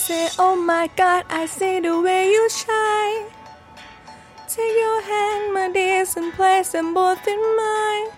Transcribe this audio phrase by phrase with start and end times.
[0.00, 3.26] say, Oh my God, I see the way you shine.
[4.48, 8.08] Take your hand, my dears, and place them both in mine.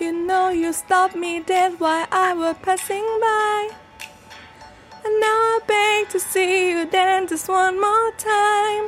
[0.00, 3.70] You know you stopped me dead while I was passing by.
[5.04, 8.86] And now I beg to see you dance just one more time.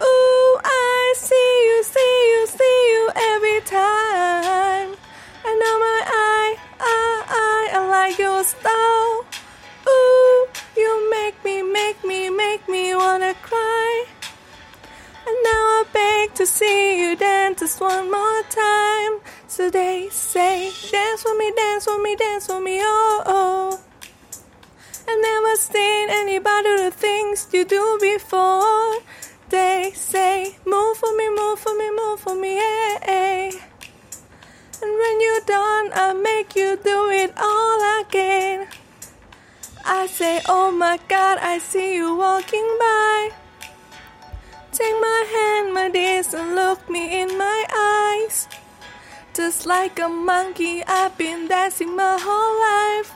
[0.00, 4.90] Ooh, I see you, see you, see you every time.
[5.46, 7.00] And now my eye, I,
[7.44, 9.07] I, I like your style.
[16.38, 19.18] To see you dance just one more time.
[19.48, 23.80] So they say, dance with me, dance with me, dance with me, oh, oh.
[25.08, 29.00] I've never seen anybody do the things you do before.
[29.48, 32.98] They say, move for me, move for me, move for me, yeah.
[33.08, 33.50] yeah.
[34.80, 38.68] And when you're done, I'll make you do it all again.
[39.84, 43.47] I say, oh my God, I see you walking by.
[44.78, 48.46] Take my hand, my dears, and look me in my eyes.
[49.34, 53.10] Just like a monkey, I've been dancing my whole life.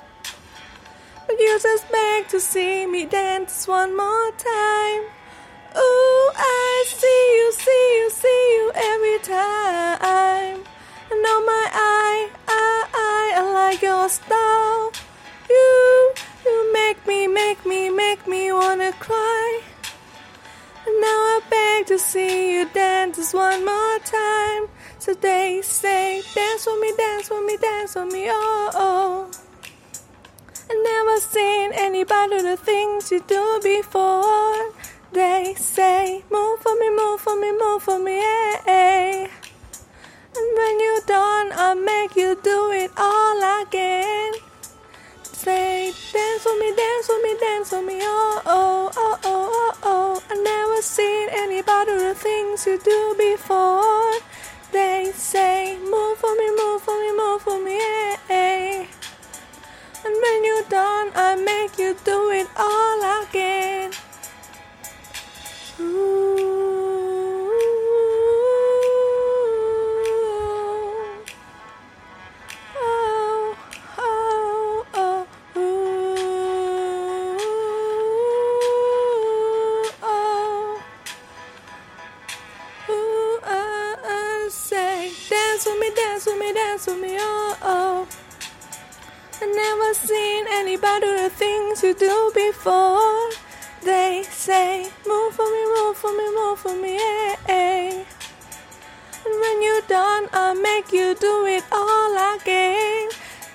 [1.25, 5.03] But you just beg to see me dance one more time.
[5.77, 10.59] Ooh, I see you, see you, see you every time.
[11.13, 14.91] And on my eye, I, I, I like your style.
[15.49, 16.13] You,
[16.45, 19.72] you make me, make me, make me wanna cry.
[21.83, 24.69] Beg to see you dance just one more time.
[25.01, 29.31] So they say, dance with me, dance with me, dance with me, oh, oh.
[30.71, 34.73] I never seen anybody do the things you do before.
[35.13, 38.57] They say, move for me, move for me, move for me, yeah.
[38.67, 39.27] yeah.
[40.37, 44.33] And when you're done, I'll make you do it all again.
[45.25, 48.72] Say, dance with me, dance with me, dance with me, oh, oh,
[61.05, 63.93] you're I make you do it all again.
[65.81, 66.31] Ooh.
[72.77, 73.57] Oh,
[73.99, 75.27] oh, oh,
[75.57, 75.61] ooh,
[80.03, 80.83] oh.
[82.91, 87.82] Ooh, I, I say, dance with me, dance with me, dance with me, oh, oh.
[89.43, 93.29] I never seen anybody do the things you do before.
[93.83, 97.35] They say, move for me, move for me, move for me, yeah.
[97.49, 98.05] yeah.
[99.27, 103.09] And when you're done, I'll make you do it all again.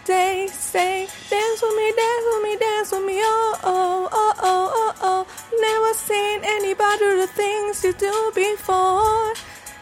[0.06, 4.72] They say, dance with me, dance with me, dance with me, oh, oh, oh, oh,
[4.76, 5.28] oh, oh.
[5.68, 9.34] Never seen anybody do the things you do before.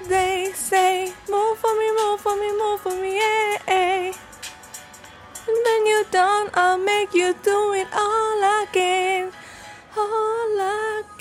[0.08, 3.58] They say, move for me, move for me, move for me, yeah.
[3.68, 4.25] yeah.
[5.85, 9.31] When you're done, I'll make you do it all again.
[9.96, 11.15] All again.